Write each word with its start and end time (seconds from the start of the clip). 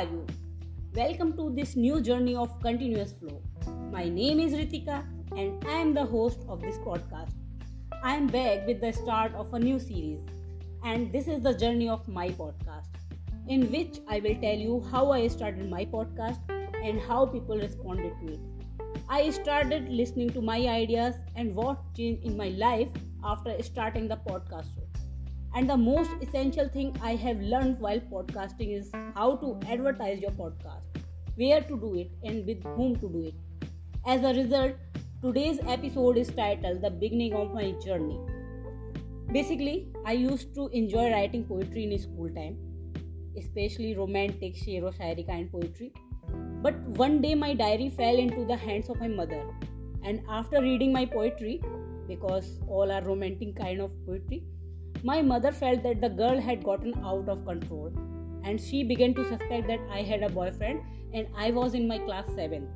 are 0.00 0.04
you? 0.04 0.26
Welcome 0.94 1.36
to 1.36 1.50
this 1.54 1.76
new 1.76 2.00
journey 2.00 2.34
of 2.34 2.58
continuous 2.62 3.12
flow. 3.12 3.42
My 3.92 4.08
name 4.08 4.40
is 4.40 4.54
Ritika 4.54 5.04
and 5.36 5.62
I 5.66 5.72
am 5.72 5.92
the 5.92 6.06
host 6.06 6.46
of 6.48 6.62
this 6.62 6.78
podcast. 6.78 7.34
I 8.02 8.14
am 8.14 8.26
back 8.26 8.66
with 8.66 8.80
the 8.80 8.92
start 8.92 9.34
of 9.34 9.52
a 9.52 9.58
new 9.58 9.78
series, 9.78 10.20
and 10.82 11.12
this 11.12 11.28
is 11.28 11.42
the 11.42 11.52
journey 11.52 11.90
of 11.90 12.08
my 12.08 12.30
podcast, 12.30 12.88
in 13.46 13.70
which 13.70 13.98
I 14.08 14.20
will 14.20 14.40
tell 14.40 14.64
you 14.66 14.82
how 14.90 15.12
I 15.12 15.28
started 15.28 15.68
my 15.68 15.84
podcast 15.84 16.40
and 16.82 16.98
how 16.98 17.26
people 17.26 17.58
responded 17.58 18.14
to 18.20 18.32
it. 18.32 18.40
I 19.06 19.28
started 19.28 19.90
listening 19.90 20.30
to 20.30 20.40
my 20.40 20.60
ideas 20.66 21.16
and 21.36 21.54
what 21.54 21.78
changed 21.94 22.24
in 22.24 22.38
my 22.38 22.48
life 22.66 22.88
after 23.22 23.62
starting 23.62 24.08
the 24.08 24.16
podcast. 24.16 24.79
And 25.52 25.68
the 25.68 25.76
most 25.76 26.10
essential 26.22 26.68
thing 26.68 26.96
I 27.02 27.16
have 27.16 27.40
learned 27.40 27.80
while 27.80 27.98
podcasting 27.98 28.72
is 28.78 28.90
how 29.16 29.34
to 29.36 29.58
advertise 29.68 30.20
your 30.20 30.30
podcast, 30.30 30.82
where 31.34 31.60
to 31.60 31.76
do 31.76 31.96
it, 31.96 32.12
and 32.22 32.46
with 32.46 32.62
whom 32.76 32.94
to 33.00 33.08
do 33.08 33.24
it. 33.24 33.34
As 34.06 34.22
a 34.22 34.32
result, 34.32 34.74
today's 35.20 35.58
episode 35.66 36.18
is 36.18 36.28
titled 36.28 36.82
The 36.82 36.90
Beginning 36.90 37.34
of 37.34 37.52
My 37.52 37.72
Journey. 37.84 38.20
Basically, 39.32 39.88
I 40.04 40.12
used 40.12 40.54
to 40.54 40.68
enjoy 40.68 41.10
writing 41.10 41.44
poetry 41.44 41.92
in 41.92 41.98
school 41.98 42.28
time, 42.28 42.56
especially 43.36 43.96
romantic, 43.96 44.54
shero 44.54 44.96
shairi 44.96 45.26
kind 45.26 45.50
poetry. 45.50 45.92
But 46.62 46.78
one 47.02 47.20
day 47.20 47.34
my 47.34 47.54
diary 47.54 47.90
fell 47.90 48.16
into 48.16 48.44
the 48.44 48.56
hands 48.56 48.88
of 48.88 49.00
my 49.00 49.08
mother, 49.08 49.44
and 50.04 50.22
after 50.28 50.62
reading 50.62 50.92
my 50.92 51.06
poetry, 51.06 51.60
because 52.06 52.60
all 52.68 52.92
are 52.92 53.02
romantic 53.02 53.56
kind 53.56 53.80
of 53.80 53.90
poetry, 54.06 54.44
my 55.02 55.22
mother 55.22 55.50
felt 55.50 55.82
that 55.82 56.00
the 56.00 56.08
girl 56.08 56.38
had 56.40 56.62
gotten 56.62 56.94
out 57.04 57.28
of 57.28 57.44
control 57.46 57.92
and 58.44 58.60
she 58.60 58.82
began 58.84 59.14
to 59.14 59.24
suspect 59.24 59.66
that 59.66 59.80
I 59.90 60.02
had 60.02 60.22
a 60.22 60.28
boyfriend 60.28 60.82
and 61.14 61.26
I 61.36 61.50
was 61.50 61.74
in 61.74 61.88
my 61.88 61.98
class 61.98 62.26
7th. 62.30 62.68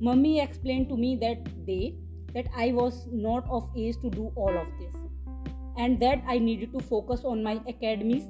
Mummy 0.00 0.40
explained 0.40 0.88
to 0.90 0.96
me 0.96 1.16
that 1.16 1.66
day 1.66 1.96
that 2.34 2.46
I 2.54 2.72
was 2.72 3.06
not 3.10 3.48
of 3.48 3.70
age 3.76 3.96
to 4.02 4.10
do 4.10 4.30
all 4.36 4.56
of 4.56 4.66
this 4.78 4.94
and 5.78 5.98
that 6.00 6.22
I 6.26 6.38
needed 6.38 6.72
to 6.72 6.80
focus 6.80 7.24
on 7.24 7.42
my 7.42 7.60
academics 7.68 8.26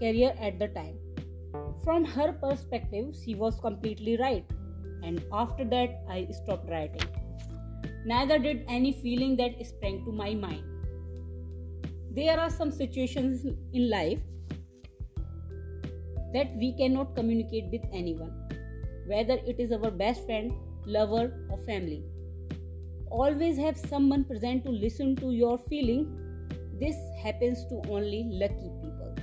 career 0.00 0.34
at 0.40 0.58
the 0.58 0.68
time. 0.68 0.98
From 1.84 2.04
her 2.04 2.32
perspective, 2.32 3.14
she 3.24 3.34
was 3.34 3.58
completely 3.60 4.16
right, 4.16 4.44
and 5.02 5.22
after 5.32 5.64
that, 5.64 6.00
I 6.08 6.28
stopped 6.30 6.68
writing. 6.68 7.08
Neither 8.04 8.38
did 8.38 8.64
any 8.68 8.92
feeling 8.92 9.36
that 9.36 9.64
sprang 9.64 10.04
to 10.04 10.12
my 10.12 10.34
mind 10.34 10.71
there 12.14 12.38
are 12.38 12.50
some 12.50 12.70
situations 12.70 13.44
in 13.72 13.88
life 13.88 14.20
that 16.34 16.54
we 16.56 16.74
cannot 16.76 17.14
communicate 17.14 17.70
with 17.72 17.82
anyone, 17.92 18.32
whether 19.06 19.38
it 19.46 19.58
is 19.58 19.72
our 19.72 19.90
best 19.90 20.26
friend, 20.26 20.52
lover, 20.84 21.32
or 21.50 21.58
family. 21.58 22.04
Always 23.10 23.56
have 23.56 23.78
someone 23.78 24.24
present 24.24 24.64
to 24.64 24.70
listen 24.70 25.16
to 25.16 25.30
your 25.30 25.56
feeling. 25.56 26.06
This 26.78 26.96
happens 27.22 27.64
to 27.70 27.80
only 27.88 28.24
lucky 28.30 28.70
people, 28.82 29.14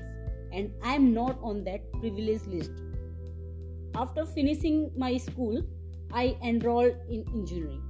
and 0.51 0.71
I 0.83 0.95
am 0.95 1.13
not 1.13 1.37
on 1.43 1.63
that 1.65 1.91
privileged 1.91 2.47
list. 2.47 2.71
After 3.93 4.25
finishing 4.25 4.91
my 4.97 5.17
school, 5.17 5.61
I 6.11 6.37
enrolled 6.43 6.95
in 7.07 7.23
engineering. 7.35 7.83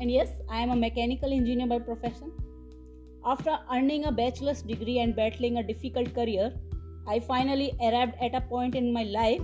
And 0.00 0.10
yes, 0.10 0.30
I 0.48 0.58
am 0.58 0.70
a 0.70 0.76
mechanical 0.76 1.32
engineer 1.32 1.68
by 1.68 1.78
profession 1.78 2.32
after 3.26 3.58
earning 3.72 4.04
a 4.04 4.12
bachelor's 4.12 4.60
degree 4.62 4.98
and 4.98 5.16
battling 5.16 5.56
a 5.58 5.62
difficult 5.62 6.14
career, 6.14 6.52
I 7.06 7.20
finally 7.20 7.72
arrived 7.80 8.14
at 8.20 8.34
a 8.34 8.40
point 8.40 8.74
in 8.74 8.92
my 8.92 9.04
life 9.04 9.40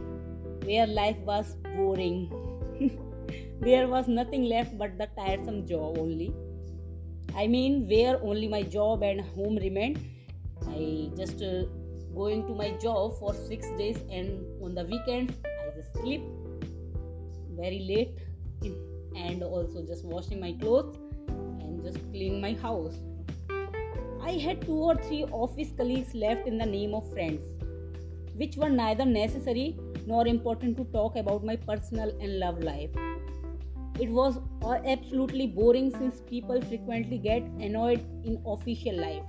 where 0.65 0.87
life 0.87 1.17
was 1.19 1.57
boring. 1.77 2.31
there 3.61 3.89
was 3.89 4.07
nothing 4.07 4.45
left 4.45 4.77
but 4.77 4.99
the 4.99 5.09
tiresome 5.17 5.67
job 5.67 5.99
only. 5.99 6.35
I 7.35 7.47
mean, 7.47 7.89
where 7.89 8.23
only 8.23 8.49
my 8.49 8.63
job 8.63 9.03
and 9.03 9.21
home 9.21 9.57
remained. 9.57 9.99
I 10.69 11.11
just 11.17 11.43
uh, 11.43 11.65
going 12.15 12.47
to 12.49 12.55
my 12.55 12.73
job 12.73 13.19
for 13.19 13.35
six 13.35 13.67
days, 13.79 13.99
and 14.11 14.45
on 14.63 14.75
the 14.75 14.85
weekends 14.85 15.33
I 15.45 15.77
just 15.77 15.93
sleep 15.95 16.23
very 17.57 17.81
late, 17.89 18.19
and 19.17 19.43
also 19.43 19.87
just 19.87 20.05
washing 20.05 20.41
my 20.41 20.53
clothes 20.53 20.97
and 21.29 21.83
just 21.83 21.99
cleaning 22.11 22.41
my 22.41 22.53
house 22.55 22.99
I 24.23 24.33
had 24.33 24.61
two 24.61 24.75
or 24.75 24.97
three 24.97 25.25
office 25.33 25.71
colleagues 25.77 26.15
left 26.15 26.47
in 26.47 26.59
the 26.59 26.67
name 26.67 26.95
of 26.95 27.11
friends, 27.11 27.43
which 28.37 28.57
were 28.57 28.69
neither 28.69 29.07
necessary 29.07 29.79
nor 30.07 30.27
important 30.27 30.77
to 30.77 30.85
talk 30.93 31.17
about 31.17 31.43
my 31.43 31.57
personal 31.57 32.11
and 32.21 32.39
love 32.39 32.63
life. 32.63 32.91
It 33.99 34.11
was 34.11 34.39
uh, 34.63 34.79
absolutely 34.87 35.47
boring 35.47 35.91
since 35.91 36.21
people 36.29 36.61
frequently 36.61 37.17
get 37.17 37.43
annoyed 37.69 38.05
in 38.25 38.43
official 38.47 39.01
life. 39.01 39.23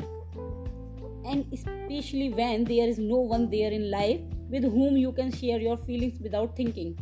And 1.25 1.46
especially 1.53 2.34
when 2.34 2.66
there 2.66 2.88
is 2.88 3.00
no 3.00 3.18
one 3.18 3.50
there 3.50 3.72
in 3.72 3.90
life 3.90 4.19
with 4.50 4.63
whom 4.63 4.97
you 4.97 5.13
can 5.13 5.31
share 5.31 5.59
your 5.59 5.78
feelings 5.78 6.19
without 6.19 6.56
thinking. 6.58 7.00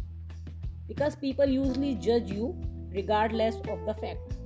Because 0.88 1.16
people 1.16 1.46
usually 1.46 1.96
judge 1.96 2.30
you 2.30 2.56
regardless 2.94 3.56
of 3.68 3.86
the 3.88 3.96
fact. 3.96 4.38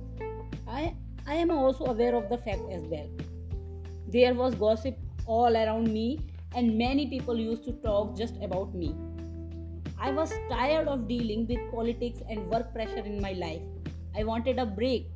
I, 0.66 0.94
I 1.26 1.34
am 1.34 1.50
also 1.50 1.84
aware 1.84 2.14
of 2.14 2.28
the 2.30 2.38
fact 2.38 2.62
as 2.70 2.82
well 2.84 3.08
there 4.14 4.34
was 4.34 4.54
gossip 4.54 4.96
all 5.26 5.56
around 5.56 5.92
me, 5.92 6.20
and 6.54 6.78
many 6.78 7.06
people 7.08 7.36
used 7.36 7.64
to 7.64 7.72
talk 7.84 8.16
just 8.16 8.36
about 8.42 8.74
me. 8.74 8.94
I 9.98 10.10
was 10.12 10.32
tired 10.48 10.86
of 10.86 11.08
dealing 11.08 11.46
with 11.48 11.58
politics 11.72 12.20
and 12.28 12.48
work 12.48 12.72
pressure 12.72 13.04
in 13.12 13.20
my 13.20 13.32
life. 13.32 13.62
I 14.16 14.22
wanted 14.22 14.60
a 14.60 14.66
break, 14.66 15.08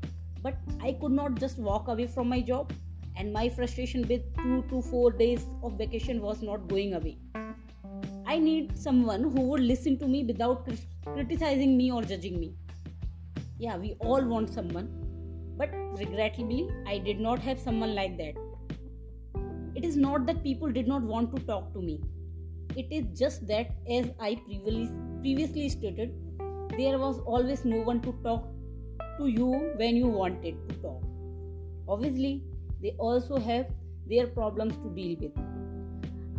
but 0.43 0.57
I 0.83 0.95
could 1.01 1.13
not 1.13 1.39
just 1.39 1.59
walk 1.59 1.87
away 1.87 2.07
from 2.07 2.29
my 2.29 2.41
job, 2.41 2.73
and 3.17 3.33
my 3.33 3.49
frustration 3.49 4.09
with 4.09 4.25
two 4.39 4.65
to 4.71 4.83
four 4.83 5.13
days 5.13 5.47
of 5.63 5.79
vacation 5.79 6.21
was 6.21 6.43
not 6.43 6.67
going 6.67 6.95
away. 6.95 7.19
I 8.27 8.39
need 8.39 8.77
someone 8.77 9.23
who 9.23 9.43
would 9.43 9.61
listen 9.61 9.97
to 9.99 10.09
me 10.09 10.25
without 10.25 10.69
criticizing 11.05 11.77
me 11.77 11.93
or 11.93 12.03
judging 12.03 12.41
me. 12.41 12.53
Yeah, 13.59 13.77
we 13.77 13.95
all 14.01 14.25
want 14.25 14.53
someone, 14.53 14.91
but 15.57 15.71
regrettably, 16.05 16.69
I 16.87 16.99
did 16.99 17.21
not 17.21 17.39
have 17.41 17.59
someone 17.61 17.95
like 17.95 18.19
that. 18.19 18.48
It 19.79 19.85
is 19.85 19.97
not 19.97 20.27
that 20.27 20.43
people 20.43 20.73
did 20.73 20.89
not 20.89 21.03
want 21.03 21.37
to 21.37 21.41
talk 21.45 21.73
to 21.73 21.81
me. 21.81 22.01
It 22.75 22.89
is 22.91 23.17
just 23.17 23.47
that, 23.47 23.77
as 23.89 24.11
I 24.19 24.35
previously, 24.35 24.91
previously 25.21 25.69
stated, 25.69 26.15
there 26.77 26.99
was 26.99 27.21
always 27.21 27.65
no 27.65 27.83
one 27.83 28.01
to 28.01 28.13
talk 28.25 28.49
to 29.19 29.29
you 29.29 29.47
when 29.77 29.95
you 29.95 30.09
wanted 30.09 30.57
to 30.69 30.75
talk. 30.83 31.01
Obviously, 31.87 32.43
they 32.83 32.97
also 32.99 33.39
have 33.39 33.69
their 34.09 34.27
problems 34.27 34.75
to 34.79 34.91
deal 34.97 35.17
with. 35.21 35.39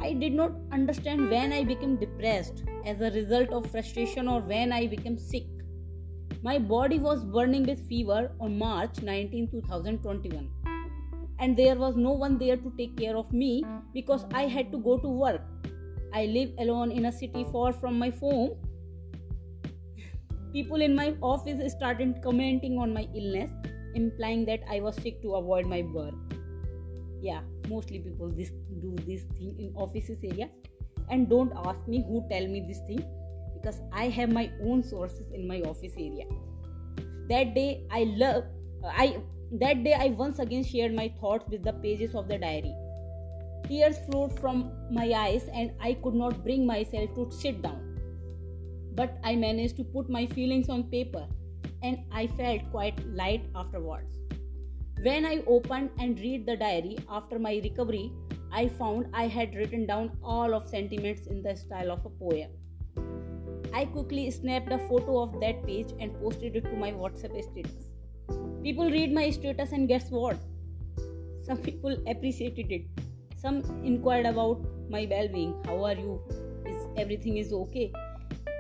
I 0.01 0.11
did 0.11 0.33
not 0.33 0.51
understand 0.73 1.29
when 1.29 1.53
I 1.53 1.63
became 1.63 1.95
depressed 1.95 2.65
as 2.85 2.99
a 2.99 3.09
result 3.11 3.51
of 3.51 3.71
frustration 3.71 4.27
or 4.27 4.41
when 4.41 4.73
I 4.73 4.85
became 4.87 5.17
sick. 5.17 5.45
My 6.43 6.59
body 6.59 6.99
was 6.99 7.23
burning 7.23 7.63
with 7.63 7.87
fever 7.87 8.31
on 8.41 8.57
March 8.57 9.01
19, 9.01 9.49
2021 9.49 10.49
and 11.39 11.55
there 11.57 11.75
was 11.75 11.95
no 11.95 12.11
one 12.11 12.37
there 12.37 12.57
to 12.57 12.73
take 12.77 12.97
care 12.97 13.15
of 13.17 13.31
me 13.31 13.63
because 13.93 14.25
I 14.33 14.43
had 14.43 14.71
to 14.71 14.77
go 14.77 14.97
to 14.97 15.07
work. 15.07 15.41
I 16.13 16.25
live 16.25 16.51
alone 16.59 16.91
in 16.91 17.05
a 17.05 17.11
city 17.11 17.45
far 17.51 17.71
from 17.71 17.97
my 17.97 18.09
home. 18.09 18.57
People 20.51 20.81
in 20.81 20.95
my 20.95 21.15
office 21.21 21.71
started 21.71 22.21
commenting 22.23 22.77
on 22.79 22.93
my 22.93 23.07
illness, 23.15 23.51
implying 23.95 24.45
that 24.45 24.61
I 24.69 24.79
was 24.79 24.95
sick 24.95 25.21
to 25.21 25.35
avoid 25.35 25.67
my 25.67 25.83
work. 25.93 26.15
Yeah, 27.21 27.41
mostly 27.67 27.99
people 27.99 28.29
this 28.29 28.51
do 28.81 28.95
this 29.05 29.23
thing 29.37 29.55
in 29.59 29.73
offices 29.75 30.19
area, 30.23 30.49
and 31.09 31.29
don't 31.29 31.53
ask 31.65 31.87
me 31.87 32.03
who 32.07 32.25
tell 32.29 32.47
me 32.47 32.65
this 32.67 32.79
thing 32.87 33.05
because 33.53 33.81
I 33.93 34.07
have 34.09 34.31
my 34.31 34.49
own 34.63 34.83
sources 34.83 35.31
in 35.31 35.47
my 35.47 35.61
office 35.61 35.93
area. 35.97 36.25
That 37.29 37.53
day, 37.53 37.85
I 37.91 38.05
love 38.17 38.45
I 38.83 39.17
that 39.51 39.83
day, 39.83 39.93
I 39.93 40.07
once 40.07 40.39
again 40.39 40.63
shared 40.63 40.93
my 40.93 41.11
thoughts 41.19 41.49
with 41.49 41.63
the 41.63 41.73
pages 41.73 42.15
of 42.15 42.27
the 42.27 42.37
diary. 42.37 42.75
Tears 43.67 43.97
flowed 44.05 44.39
from 44.39 44.71
my 44.91 45.11
eyes, 45.11 45.49
and 45.53 45.71
I 45.81 45.93
could 45.95 46.13
not 46.13 46.43
bring 46.43 46.65
myself 46.65 47.13
to 47.15 47.29
sit 47.31 47.61
down. 47.61 47.99
But 48.95 49.17
I 49.23 49.35
managed 49.35 49.77
to 49.77 49.83
put 49.83 50.09
my 50.09 50.25
feelings 50.27 50.69
on 50.69 50.83
paper, 50.83 51.27
and 51.83 51.99
I 52.11 52.27
felt 52.27 52.69
quite 52.71 53.05
light 53.07 53.43
afterwards. 53.55 54.19
When 55.01 55.25
I 55.25 55.43
opened 55.47 55.91
and 55.97 56.19
read 56.19 56.45
the 56.45 56.57
diary 56.57 56.97
after 57.09 57.39
my 57.39 57.59
recovery, 57.63 58.11
I 58.51 58.67
found 58.67 59.07
I 59.13 59.27
had 59.27 59.55
written 59.55 59.85
down 59.85 60.17
all 60.23 60.53
of 60.53 60.67
sentiments 60.67 61.27
in 61.27 61.41
the 61.41 61.55
style 61.55 61.91
of 61.91 62.05
a 62.05 62.09
poem. 62.09 62.49
I 63.73 63.85
quickly 63.85 64.29
snapped 64.31 64.71
a 64.71 64.79
photo 64.89 65.21
of 65.21 65.39
that 65.39 65.65
page 65.65 65.93
and 65.99 66.13
posted 66.19 66.55
it 66.55 66.65
to 66.65 66.75
my 66.75 66.91
WhatsApp 66.91 67.41
status. 67.43 67.88
People 68.63 68.91
read 68.91 69.13
my 69.13 69.29
status 69.29 69.71
and 69.71 69.87
guess 69.87 70.09
what? 70.09 70.37
Some 71.43 71.57
people 71.57 71.97
appreciated 72.07 72.71
it. 72.71 72.85
Some 73.37 73.63
inquired 73.83 74.25
about 74.25 74.61
my 74.89 75.07
well 75.09 75.27
being. 75.27 75.55
How 75.65 75.83
are 75.85 75.95
you? 75.95 76.21
Is 76.65 76.87
everything 76.97 77.37
is 77.37 77.53
okay 77.53 77.91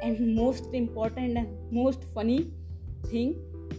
and 0.01 0.35
most 0.35 0.73
important 0.73 1.37
and 1.37 1.71
most 1.71 2.05
funny 2.13 2.51
thing 3.07 3.35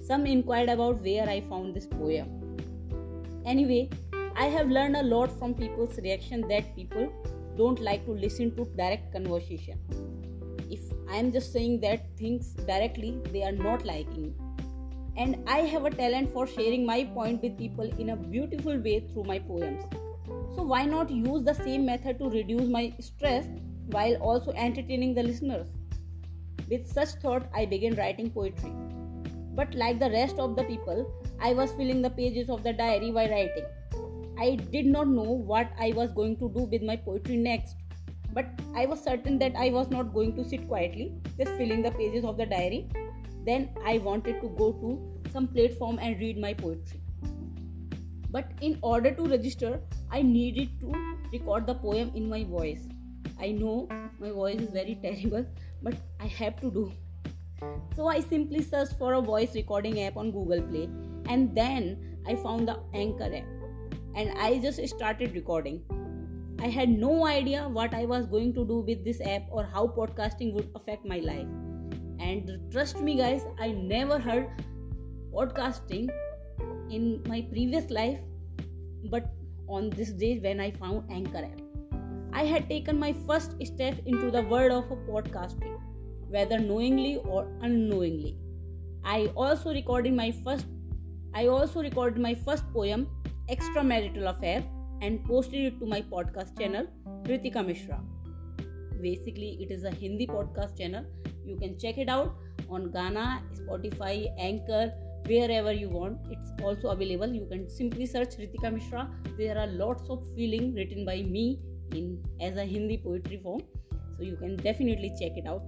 some 0.06 0.26
inquired 0.26 0.68
about 0.68 1.00
where 1.06 1.28
i 1.28 1.40
found 1.40 1.74
this 1.74 1.86
poem 1.86 2.28
anyway 3.46 3.88
i 4.36 4.46
have 4.56 4.68
learned 4.68 4.96
a 4.96 5.02
lot 5.02 5.30
from 5.38 5.54
people's 5.54 5.98
reaction 5.98 6.46
that 6.48 6.74
people 6.76 7.10
don't 7.56 7.80
like 7.80 8.04
to 8.04 8.12
listen 8.12 8.54
to 8.56 8.64
direct 8.82 9.12
conversation 9.12 9.78
if 10.70 10.80
i 11.08 11.16
am 11.16 11.32
just 11.32 11.52
saying 11.52 11.80
that 11.80 12.06
things 12.16 12.52
directly 12.72 13.12
they 13.32 13.42
are 13.42 13.56
not 13.68 13.84
liking 13.84 14.34
and 15.16 15.36
i 15.48 15.58
have 15.58 15.84
a 15.84 15.90
talent 15.90 16.32
for 16.32 16.46
sharing 16.46 16.86
my 16.86 17.04
point 17.04 17.42
with 17.42 17.58
people 17.58 17.90
in 17.98 18.10
a 18.10 18.16
beautiful 18.16 18.78
way 18.78 19.00
through 19.00 19.24
my 19.24 19.38
poems 19.38 19.82
so 20.54 20.62
why 20.62 20.84
not 20.84 21.10
use 21.10 21.44
the 21.44 21.54
same 21.54 21.84
method 21.84 22.18
to 22.18 22.30
reduce 22.30 22.68
my 22.68 22.92
stress 23.00 23.46
while 23.86 24.14
also 24.16 24.52
entertaining 24.52 25.14
the 25.14 25.22
listeners 25.22 25.66
with 26.70 26.86
such 26.86 27.08
thought, 27.22 27.48
I 27.54 27.66
began 27.66 27.96
writing 27.96 28.30
poetry. 28.30 28.72
But 29.54 29.74
like 29.74 29.98
the 29.98 30.10
rest 30.10 30.38
of 30.38 30.56
the 30.56 30.62
people, 30.62 31.12
I 31.40 31.52
was 31.52 31.72
filling 31.72 32.00
the 32.00 32.10
pages 32.10 32.48
of 32.48 32.62
the 32.62 32.72
diary 32.72 33.10
while 33.10 33.28
writing. 33.28 33.64
I 34.38 34.54
did 34.54 34.86
not 34.86 35.08
know 35.08 35.22
what 35.22 35.68
I 35.78 35.92
was 35.92 36.12
going 36.12 36.36
to 36.36 36.48
do 36.48 36.62
with 36.62 36.82
my 36.82 36.96
poetry 36.96 37.36
next, 37.36 37.74
but 38.32 38.46
I 38.74 38.86
was 38.86 39.02
certain 39.02 39.38
that 39.40 39.56
I 39.56 39.70
was 39.70 39.90
not 39.90 40.14
going 40.14 40.34
to 40.36 40.44
sit 40.44 40.68
quietly, 40.68 41.12
just 41.36 41.50
filling 41.54 41.82
the 41.82 41.90
pages 41.90 42.24
of 42.24 42.36
the 42.36 42.46
diary. 42.46 42.88
Then 43.44 43.70
I 43.84 43.98
wanted 43.98 44.40
to 44.40 44.48
go 44.48 44.72
to 44.72 45.30
some 45.32 45.48
platform 45.48 45.98
and 46.00 46.18
read 46.18 46.38
my 46.38 46.54
poetry. 46.54 47.00
But 48.30 48.52
in 48.60 48.78
order 48.82 49.10
to 49.12 49.24
register, 49.24 49.80
I 50.10 50.22
needed 50.22 50.78
to 50.80 50.92
record 51.32 51.66
the 51.66 51.74
poem 51.74 52.12
in 52.14 52.28
my 52.28 52.44
voice. 52.44 52.88
I 53.40 53.52
know 53.52 53.88
my 54.18 54.30
voice 54.30 54.60
is 54.60 54.70
very 54.70 54.98
terrible, 55.02 55.46
but 55.82 55.94
I 56.20 56.26
have 56.26 56.60
to 56.60 56.70
do. 56.70 56.92
So 57.96 58.06
I 58.06 58.20
simply 58.20 58.62
searched 58.62 58.98
for 58.98 59.14
a 59.14 59.20
voice 59.20 59.54
recording 59.54 60.02
app 60.02 60.16
on 60.16 60.30
Google 60.30 60.62
Play 60.62 60.88
and 61.28 61.54
then 61.54 62.18
I 62.26 62.36
found 62.36 62.68
the 62.68 62.78
Anchor 62.94 63.24
app 63.24 63.44
and 64.14 64.38
I 64.38 64.58
just 64.58 64.86
started 64.88 65.34
recording. 65.34 65.82
I 66.60 66.68
had 66.68 66.88
no 66.88 67.26
idea 67.26 67.68
what 67.68 67.94
I 67.94 68.04
was 68.04 68.26
going 68.26 68.52
to 68.54 68.64
do 68.64 68.80
with 68.80 69.04
this 69.04 69.20
app 69.20 69.42
or 69.50 69.64
how 69.64 69.86
podcasting 69.86 70.52
would 70.54 70.70
affect 70.74 71.04
my 71.04 71.18
life. 71.18 71.46
And 72.20 72.50
trust 72.70 73.00
me, 73.00 73.16
guys, 73.16 73.46
I 73.58 73.72
never 73.72 74.18
heard 74.18 74.48
podcasting 75.32 76.10
in 76.90 77.22
my 77.26 77.46
previous 77.50 77.90
life, 77.90 78.18
but 79.10 79.32
on 79.68 79.90
this 79.90 80.10
day 80.12 80.38
when 80.38 80.60
I 80.60 80.70
found 80.72 81.10
Anchor 81.10 81.38
app. 81.38 81.60
I 82.32 82.44
had 82.44 82.68
taken 82.68 82.98
my 82.98 83.12
first 83.26 83.54
step 83.64 83.98
into 84.06 84.30
the 84.30 84.42
world 84.42 84.72
of 84.72 84.84
podcasting, 85.08 85.78
whether 86.28 86.58
knowingly 86.58 87.16
or 87.18 87.48
unknowingly. 87.62 88.36
I 89.04 89.32
also 89.34 89.72
recorded 89.72 90.14
my 90.14 90.30
first 90.44 90.66
I 91.32 91.46
also 91.46 91.80
recorded 91.80 92.20
my 92.20 92.34
first 92.34 92.64
poem, 92.72 93.06
Extramarital 93.48 94.28
Affair, 94.28 94.64
and 95.00 95.24
posted 95.24 95.60
it 95.64 95.78
to 95.78 95.86
my 95.86 96.02
podcast 96.02 96.58
channel, 96.58 96.86
Ritika 97.22 97.64
Mishra. 97.64 98.00
Basically, 99.00 99.56
it 99.60 99.70
is 99.70 99.84
a 99.84 99.90
Hindi 99.90 100.26
podcast 100.26 100.76
channel. 100.76 101.04
You 101.44 101.56
can 101.56 101.78
check 101.78 101.98
it 101.98 102.08
out 102.08 102.34
on 102.68 102.90
Gaana, 102.90 103.42
Spotify, 103.54 104.28
Anchor, 104.38 104.92
wherever 105.26 105.72
you 105.72 105.88
want. 105.88 106.18
It's 106.30 106.50
also 106.62 106.88
available. 106.88 107.32
You 107.32 107.46
can 107.50 107.68
simply 107.68 108.06
search 108.06 108.36
Ritika 108.36 108.72
Mishra. 108.72 109.08
There 109.38 109.58
are 109.58 109.66
lots 109.66 110.08
of 110.10 110.26
feeling 110.36 110.74
written 110.74 111.04
by 111.04 111.22
me 111.22 111.60
in 111.92 112.22
as 112.40 112.56
a 112.56 112.64
Hindi 112.64 112.98
poetry 112.98 113.40
form. 113.42 113.62
So 114.16 114.24
you 114.24 114.36
can 114.36 114.56
definitely 114.56 115.14
check 115.20 115.36
it 115.36 115.46
out. 115.46 115.62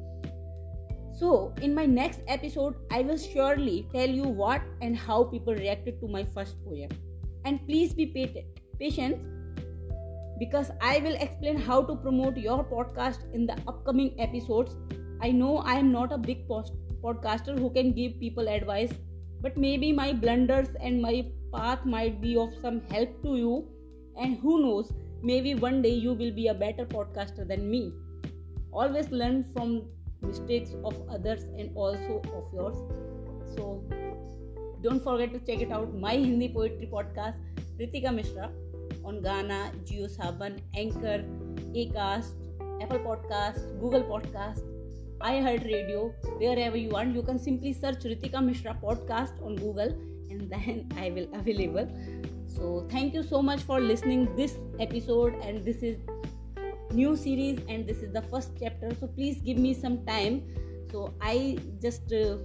So, 1.15 1.55
in 1.61 1.75
my 1.75 1.85
next 1.87 2.21
episode, 2.27 2.75
I 2.91 3.03
will 3.03 3.19
surely 3.19 3.87
tell 3.95 4.09
you 4.09 4.25
what 4.25 4.63
and 4.81 4.97
how 4.97 5.25
people 5.25 5.55
reacted 5.55 6.01
to 6.01 6.09
my 6.09 6.25
first 6.25 6.57
poem. 6.65 6.89
And 7.45 7.65
please 7.67 7.93
be 7.93 8.07
patient 8.79 9.19
because 10.39 10.71
I 10.81 10.99
will 10.99 11.15
explain 11.15 11.57
how 11.57 11.83
to 11.83 11.97
promote 11.97 12.37
your 12.37 12.65
podcast 12.65 13.33
in 13.33 13.47
the 13.47 13.57
upcoming 13.69 14.19
episodes. 14.19 14.75
I 15.23 15.31
know 15.31 15.59
I 15.59 15.75
am 15.75 15.93
not 15.93 16.13
a 16.13 16.19
big 16.19 16.47
post- 16.49 16.75
podcaster 17.03 17.59
who 17.59 17.71
can 17.71 17.93
give 17.93 18.19
people 18.21 18.49
advice, 18.49 18.93
but 19.41 19.57
maybe 19.57 19.93
my 19.93 20.13
blunders 20.13 20.75
and 20.81 21.01
my 21.01 21.27
path 21.55 21.87
might 21.87 22.21
be 22.21 22.37
of 22.37 22.53
some 22.61 22.83
help 22.91 23.23
to 23.23 23.37
you. 23.37 23.69
And 24.17 24.39
who 24.39 24.61
knows, 24.63 24.93
Maybe 25.25 25.55
one 25.55 25.83
day 25.83 25.91
you 25.91 26.15
will 26.15 26.33
be 26.33 26.49
a 26.49 26.55
better 26.55 26.85
podcaster 26.85 27.47
than 27.47 27.71
me. 27.71 27.93
Always 28.73 29.09
learn 29.13 29.45
from 29.53 29.85
mistakes 30.21 30.75
of 30.85 31.01
others 31.09 31.45
and 31.57 31.71
also 31.77 32.21
of 32.35 32.53
yours. 32.53 32.77
So 33.55 33.85
don't 34.83 35.03
forget 35.05 35.33
to 35.33 35.39
check 35.39 35.63
it 35.63 35.71
out 35.71 35.95
my 35.95 36.15
Hindi 36.15 36.49
poetry 36.49 36.89
podcast, 36.93 37.37
Ritika 37.79 38.13
Mishra, 38.13 38.51
on 39.05 39.23
Gaana, 39.23 39.71
JioSaavn, 39.85 40.59
Anchor, 40.75 41.25
Acast, 41.73 42.35
Apple 42.81 42.99
Podcast, 42.99 43.81
Google 43.81 44.03
Podcast, 44.03 44.63
iHeartRadio, 45.23 46.13
wherever 46.39 46.77
you 46.77 46.91
want. 46.91 47.15
You 47.15 47.23
can 47.23 47.39
simply 47.39 47.73
search 47.73 48.05
Ritika 48.05 48.45
Mishra 48.45 48.77
podcast 48.83 49.43
on 49.45 49.57
Google 49.57 49.95
and 50.31 50.51
then 50.51 50.89
I 50.97 51.11
will 51.11 51.29
available. 51.35 51.89
So 52.47 52.87
thank 52.91 53.15
you 53.15 53.23
so 53.23 53.43
much 53.43 53.61
for 53.61 53.81
listening 53.81 54.35
this 54.37 54.57
episode 54.79 55.35
and 55.43 55.65
this 55.65 55.83
is 55.83 55.97
new 56.93 57.17
series 57.17 57.59
and 57.69 57.87
this 57.87 57.99
is 57.99 58.13
the 58.13 58.23
first 58.23 58.51
chapter. 58.61 58.95
So 59.01 59.07
please 59.07 59.41
give 59.41 59.59
me 59.59 59.75
some 59.75 60.05
time. 60.07 60.43
So 60.91 61.15
i 61.21 61.59
just 61.81 62.13
uh, 62.13 62.37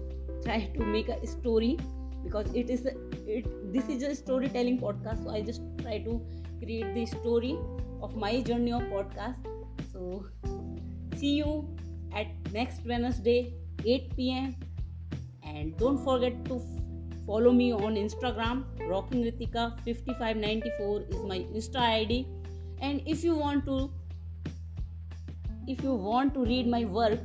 try 0.43 0.71
to 0.75 0.85
make 0.85 1.09
a 1.09 1.27
story 1.27 1.77
because 2.23 2.47
it 2.53 2.69
is 2.69 2.85
a, 2.85 2.93
it 3.27 3.73
this 3.73 3.89
is 3.89 4.03
a 4.03 4.15
storytelling 4.15 4.79
podcast. 4.79 5.23
So 5.23 5.31
i 5.31 5.41
just 5.41 5.61
try 5.81 5.99
to 5.99 6.21
create 6.61 6.93
the 6.93 7.05
story 7.05 7.57
of 8.01 8.15
my 8.15 8.41
journey 8.41 8.71
of 8.71 8.83
podcast. 8.83 9.35
So 9.91 10.25
see 11.17 11.35
you 11.35 11.67
next 12.51 12.85
wednesday 12.85 13.53
8 13.85 14.15
pm 14.15 14.55
and 15.43 15.77
don't 15.77 16.03
forget 16.03 16.43
to 16.45 16.61
Follow 17.27 17.51
me 17.51 17.73
on 17.73 17.95
Instagram. 17.95 18.63
Rocking 18.89 19.23
Ritika 19.23 19.63
5594 19.83 21.01
is 21.09 21.23
my 21.31 21.39
Insta 21.39 21.79
ID. 21.79 22.25
And 22.81 23.01
if 23.05 23.21
you 23.21 23.35
want 23.35 23.65
to 23.65 23.91
if 25.67 25.83
you 25.83 25.93
want 25.93 26.33
to 26.35 26.45
read 26.45 26.67
my 26.67 26.85
work 26.85 27.19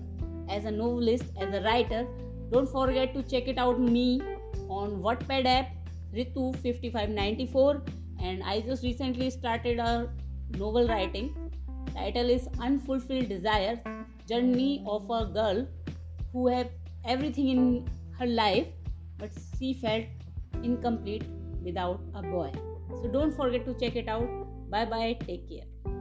as 0.51 0.65
a 0.65 0.73
novelist, 0.73 1.27
as 1.41 1.55
a 1.55 1.61
writer, 1.63 2.05
don't 2.51 2.69
forget 2.69 3.15
to 3.15 3.23
check 3.23 3.47
it 3.47 3.59
out 3.59 3.79
me 3.79 4.21
on 4.69 5.01
Wattpad 5.07 5.47
app 5.47 5.71
Ritu 6.13 6.53
5594 6.57 7.83
and 8.21 8.43
I 8.43 8.61
just 8.61 8.83
recently 8.83 9.31
started 9.31 9.79
a 9.79 10.09
novel 10.59 10.89
writing. 10.89 11.33
Title 11.95 12.29
is 12.29 12.49
Unfulfilled 12.59 13.29
Desires 13.29 13.79
Journey 14.33 14.83
of 14.87 15.11
a 15.11 15.25
Girl 15.27 15.67
Who 16.33 16.47
Have 16.49 16.71
Everything 17.05 17.49
in 17.49 17.89
Her 18.19 18.27
Life 18.27 18.67
but 19.19 19.31
she 19.59 19.75
felt 19.75 20.05
incomplete 20.63 21.25
without 21.63 22.01
a 22.15 22.23
boy. 22.23 22.51
So 23.03 23.09
don't 23.09 23.35
forget 23.37 23.65
to 23.67 23.75
check 23.75 23.97
it 23.97 24.09
out. 24.09 24.29
Bye 24.71 24.87
bye. 24.87 25.17
Take 25.27 25.49
care. 25.49 25.92